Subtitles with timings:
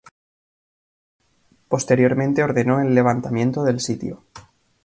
[1.67, 4.23] Posteriormente ordenó el levantamiento del sitio.